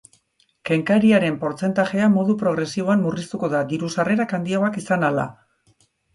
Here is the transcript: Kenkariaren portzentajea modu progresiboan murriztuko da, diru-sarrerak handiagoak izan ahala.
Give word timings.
Kenkariaren 0.69 1.37
portzentajea 1.43 2.07
modu 2.13 2.37
progresiboan 2.45 3.05
murriztuko 3.09 3.51
da, 3.53 3.61
diru-sarrerak 3.75 4.35
handiagoak 4.41 4.83
izan 4.85 5.07
ahala. 5.11 5.29